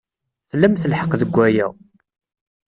Tlamt 0.49 0.87
lḥeqq 0.91 1.13
deg 1.21 1.33
waya. 1.35 1.67